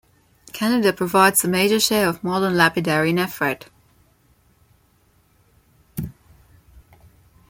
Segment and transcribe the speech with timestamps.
[0.51, 3.65] Canada provides the major share of modern lapidary nephrite.